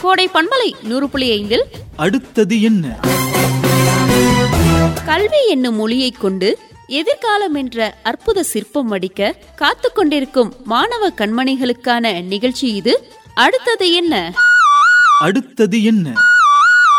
கோடை 0.00 0.28
பண்பலை 0.34 0.74
நூறு 0.82 1.08
புள்ளி 1.08 1.30
ஐந்தில் 1.30 1.64
அடுத்தது 1.96 2.60
என்ன? 2.62 2.84
கல்வி 5.06 5.46
என்னும் 5.48 5.74
மொழியைக் 5.74 6.20
கொண்டு 6.20 6.58
எதிர்காலம் 6.86 7.54
என்ற 7.54 7.96
அற்புத 8.02 8.42
சிற்பம் 8.42 8.92
வடிக்க 8.92 9.20
காத்து 9.54 9.92
கொண்டிருக்கும் 9.92 10.56
மாணவ 10.64 11.12
கண்மணிகளுக்கான 11.16 12.22
நிகழ்ச்சி 12.22 12.66
இது. 12.74 12.94
அடுத்தது 13.34 13.92
என்ன? 13.92 14.32
அடுத்தது 15.20 15.82
என்ன? 15.82 16.06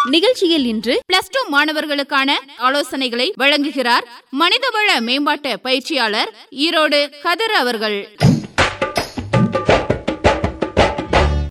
நிகழ்ச்சியில் 0.09 0.65
இன்று 0.65 0.99
பிளஸ் 1.13 1.31
டூ 1.31 1.55
மாணவர்களுக்கான 1.55 2.29
ஆலோசனைகளை 2.57 3.31
வழங்குகிறார் 3.41 4.05
மனிதவள 4.41 5.01
மேம்பாட்டு 5.01 5.59
பயிற்சியாளர் 5.61 6.29
ஈரோடு 6.51 7.09
கதர் 7.21 7.51
அவர்கள். 7.51 8.07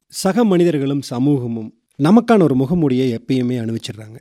சக 0.08 0.44
மனிதர்களும் 0.44 1.02
சமூகமும் 1.02 1.74
நமக்கான 1.98 2.42
ஒரு 2.42 2.54
முகமூடியை 2.54 3.18
எப்பயுமே 3.18 3.56
அணிவிச்சிடுறாங்க. 3.62 4.16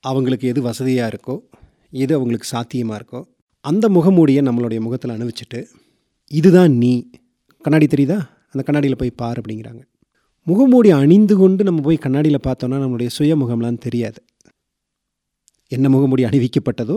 அவங்களுக்கு 0.00 0.48
எது 0.48 0.62
வசதியாக 0.62 1.10
இருக்கோ 1.12 1.42
எது 1.90 2.14
அவங்களுக்கு 2.14 2.46
சாத்தியமாக 2.46 3.00
இருக்கோ 3.00 3.22
அந்த 3.60 3.88
முகமூடியை 3.88 4.42
நம்மளுடைய 4.48 4.80
முகத்தில் 4.80 5.10
அணிவிச்சிட்டு 5.10 5.62
இதுதான் 6.26 6.72
நீ. 6.72 7.10
கண்ணாடி 7.58 7.86
தெரியுதா? 7.86 8.18
அந்த 8.52 8.62
கண்ணாடியில் 8.62 8.96
போய் 8.96 9.10
பார் 9.10 9.40
அப்படிங்கிறாங்க. 9.40 9.82
முகமூடி 10.46 10.90
அணிந்து 10.90 11.36
கொண்டு 11.36 11.64
நம்ம 11.64 11.80
போய் 11.80 11.96
கண்ணாடியில் 11.96 12.44
பார்த்தோன்னா 12.46 12.78
நம்மளுடைய 12.82 13.10
சுயமுகம்லாம் 13.18 13.78
தெரியாது. 13.78 14.20
என்ன 15.68 15.88
முகமூடி 15.88 16.24
அணிவிக்கப்பட்டதோ 16.24 16.96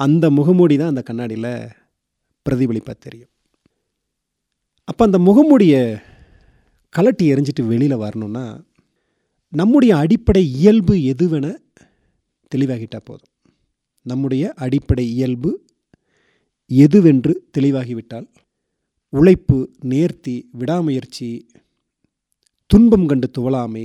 அந்த 0.00 0.30
முகமூடி 0.30 0.76
தான் 0.76 0.88
அந்த 0.88 1.02
கண்ணாடியில் 1.02 1.52
பிரதிபலிப்பாக 2.46 2.96
தெரியும். 3.00 3.30
அப்போ 4.88 5.02
அந்த 5.04 5.18
முகமூடியை 5.18 5.82
கலட்டி 6.94 7.24
எறிஞ்சிட்டு 7.32 7.66
வெளியில் 7.66 7.96
வரணும்னா 7.96 8.64
நம்முடைய 9.48 9.96
அடிப்படை 9.96 10.42
இயல்பு 10.60 10.94
எதுவென 10.94 11.46
தெளிவாகிட்டால் 12.52 13.04
போதும். 13.04 13.32
நம்முடைய 14.02 14.52
அடிப்படை 14.52 15.06
இயல்பு 15.10 15.50
எதுவென்று 16.70 17.32
தெளிவாகிவிட்டால் 17.58 18.26
உழைப்பு 19.08 19.58
நேர்த்தி 19.84 20.34
விடாமுயற்சி 20.52 21.46
துன்பம் 22.70 23.06
கண்டு 23.06 23.26
துவளாமை. 23.36 23.82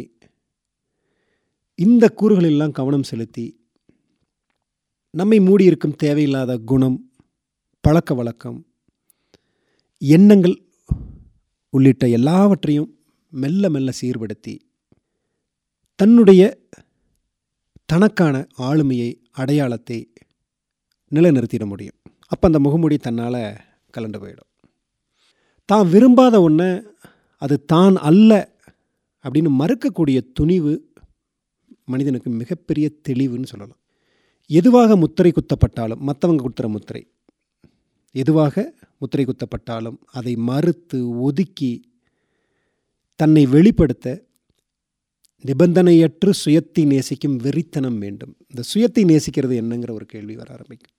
இந்த 1.75 2.03
கூறுகளெல்லாம் 2.19 2.71
கவனம் 2.71 3.03
செலுத்தி 3.03 3.43
நம்மை 5.13 5.39
மூடியிருக்கும் 5.39 5.95
தேவையில்லாத 5.95 6.57
குணம் 6.57 6.97
பழக்க 7.83 8.13
வழக்கம் 8.13 8.57
எண்ணங்கள் 9.97 10.55
உள்ளிட்ட 11.73 12.07
எல்லாவற்றையும் 12.07 12.89
மெல்ல 13.33 13.69
மெல்ல 13.69 13.91
சீர்படுத்தி 14.01 14.55
தன்னுடைய 15.95 16.41
தனக்கான 17.85 18.47
ஆளுமையை 18.69 19.09
அடையாளத்தை 19.31 19.99
நிலைநிறுத்திட 21.11 21.65
முடியும். 21.65 21.99
அப்போ 22.27 22.47
அந்த 22.47 22.59
முகமூடி 22.59 22.97
தன்னால் 22.97 23.41
கலண்டு 23.97 24.19
போயிடும். 24.21 24.51
தான் 25.65 25.89
விரும்பாத 25.89 26.41
ஒன்று 26.41 26.69
அது 27.41 27.65
தான் 27.65 27.95
அல்ல 28.09 28.31
அப்படின்னு 29.23 29.51
மறுக்கக்கூடிய 29.61 30.19
துணிவு 30.33 30.73
மனிதனுக்கு 31.85 32.29
மிகப்பெரிய 32.29 32.91
தெளிவுன்னு 33.09 33.43
சொல்லலாம். 33.43 33.79
எதுவாக 34.45 34.95
முத்திரை 34.95 35.31
குத்தப்பட்டாலும் 35.31 36.03
மற்றவங்க 36.09 36.45
குத்துற 36.45 36.67
முத்திரை 36.67 37.07
எதுவாக 38.11 38.73
முத்திரை 38.97 39.25
குத்தப்பட்டாலும் 39.25 39.97
அதை 40.11 40.35
மறுத்து 40.35 41.19
ஒதுக்கி 41.19 41.71
தன்னை 43.15 43.45
வெளிப்படுத்த 43.45 44.27
நிபந்தனையற்று 45.45 46.31
சுயத்தை 46.45 46.85
நேசிக்கும் 46.85 47.35
வெறித்தனம் 47.35 47.97
வேண்டும். 47.97 48.37
இந்த 48.47 48.61
சுயத்தை 48.73 49.03
நேசிக்கிறது 49.11 49.55
என்னங்கிற 49.61 49.91
ஒரு 49.91 50.05
கேள்வி 50.05 50.35
வர 50.35 50.53
ஆரம்பிக்கும். 50.53 50.95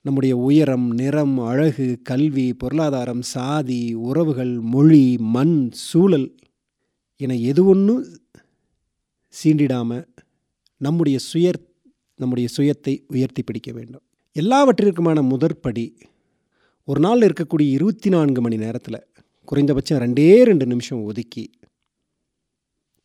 நம்முடைய 0.00 0.36
உயரம் 0.36 0.86
நிறம் 0.94 1.38
அழகு 1.38 2.00
கல்வி 2.02 2.54
பொருளாதாரம் 2.54 3.22
சாதி 3.22 3.94
உறவுகள் 3.94 4.60
மொழி 4.60 5.16
மண் 5.18 5.70
சூழல் 5.72 6.36
என 7.24 7.36
எது 7.50 7.62
ஒன்றும் 7.66 8.02
சீண்டிடாமல் 9.34 10.04
நம்முடைய 10.80 11.18
சுயர் 11.30 11.60
நம்முடைய 12.20 12.48
சுயத்தை 12.56 12.94
உயர்த்தி 13.08 13.42
பிடிக்க 13.42 13.70
வேண்டும். 13.72 14.04
எல்லாவற்றிற்குமான 14.36 15.18
முதற்படி 15.32 15.84
ஒரு 16.88 17.00
நாள் 17.00 17.22
இருக்கக்கூடிய 17.26 17.68
இருபத்தி 17.76 18.08
நான்கு 18.10 18.40
மணி 18.40 18.56
நேரத்தில் 18.56 19.06
குறைந்தபட்சம் 19.48 20.00
ரெண்டே 20.02 20.26
ரெண்டு 20.42 20.66
நிமிஷம் 20.66 21.02
ஒதுக்கி 21.02 21.44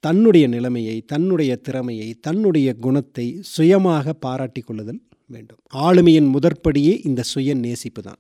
தன்னுடைய 0.04 0.46
நிலைமையை 0.48 0.98
தன்னுடைய 1.12 1.52
திறமையை 1.56 2.10
தன்னுடைய 2.26 2.68
குணத்தை 2.86 3.26
சுயமாக 3.54 4.14
பாராட்டி 4.26 4.62
கொள்ளுதல் 4.62 5.02
வேண்டும். 5.34 5.62
ஆளுமையின் 5.86 6.30
முதற்படியே 6.36 6.94
இந்த 7.08 7.22
சுய 7.32 7.56
நேசிப்பு 7.64 8.02
தான். 8.02 8.20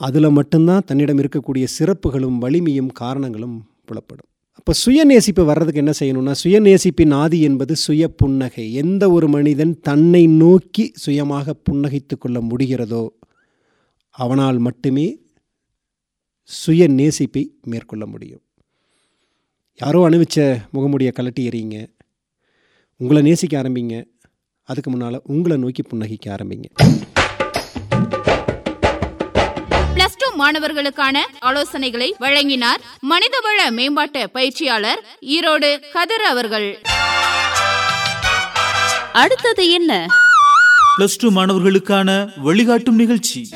அதில் 0.00 0.36
மட்டும்தான் 0.38 0.86
தன்னிடம் 0.86 1.20
இருக்கக்கூடிய 1.22 1.64
சிறப்புகளும் 1.78 2.38
வலிமையும் 2.44 2.92
காரணங்களும் 3.02 3.56
புலப்படும். 3.86 4.28
அப்போ 4.58 4.72
சுயநேசிப்பு 4.86 5.44
வர்றதுக்கு 5.44 5.82
என்ன 5.82 5.92
செய்யணும்னா 6.00 6.34
சுயநேசிப்பின் 6.44 7.14
ஆதி 7.14 7.40
என்பது 7.40 7.76
சுய 7.76 8.08
புன்னகை. 8.08 8.66
எந்த 8.72 9.10
ஒரு 9.10 9.28
மனிதன் 9.28 9.80
தன்னை 9.80 10.26
நோக்கி 10.26 10.92
சுயமாக 10.94 11.54
புன்னகைத்து 11.70 12.16
கொள்ள 12.18 12.40
முடிகிறதோ 12.40 13.04
அவனால் 14.10 14.58
மட்டுமே 14.58 15.06
சுய 16.42 16.88
நேசிப்பை 16.88 17.44
மேற்கொள்ள 17.62 18.06
முடியும். 18.06 18.42
யாரோ 19.80 20.08
அணிவிச்ச 20.08 20.38
முகமுடியை 20.74 21.12
கலட்டி 21.18 21.42
எறிங்க 21.50 21.76
உங்களை 22.96 23.22
நேசிக்க 23.22 23.62
ஆரம்பிங்க. 23.62 23.96
அதுக்கு 24.68 24.90
முன்னால் 24.90 25.22
உங்களை 25.24 25.56
நோக்கி 25.56 25.82
புன்னகிக்க 25.82 26.26
ஆரம்பிங்க. 26.28 26.68
மாணவர்களுக்கான 30.38 31.16
ஆலோசனைகளை 31.42 32.14
வழங்கினார் 32.18 32.80
மனிதவள 33.10 33.70
மேம்பாட்டு 33.70 34.30
பயிற்சியாளர் 34.30 35.02
ஈரோடு 35.26 35.70
கதிர் 35.92 36.22
அவர்கள். 36.22 36.68
அடுத்தது 39.12 39.70
என்ன? 39.70 40.06
பிளஸ் 40.98 41.16
டூ 41.18 41.30
மாணவர்களுக்கான 41.30 42.28
வழிகாட்டும் 42.36 42.96
நிகழ்ச்சி. 42.96 43.48